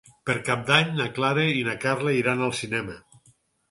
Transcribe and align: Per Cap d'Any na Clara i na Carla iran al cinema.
Per 0.29 0.35
Cap 0.47 0.63
d'Any 0.69 0.89
na 1.01 1.07
Clara 1.19 1.45
i 1.59 1.63
na 1.71 1.79
Carla 1.87 2.17
iran 2.25 2.45
al 2.49 2.59
cinema. 2.65 3.01